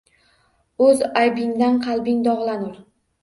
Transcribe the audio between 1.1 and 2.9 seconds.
aybingdan qalbing dog’lanur.